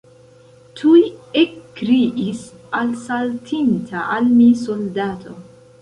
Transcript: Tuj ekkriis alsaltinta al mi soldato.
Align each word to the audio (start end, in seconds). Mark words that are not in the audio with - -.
Tuj 0.79 1.01
ekkriis 1.41 2.41
alsaltinta 2.81 4.09
al 4.17 4.35
mi 4.41 4.53
soldato. 4.67 5.41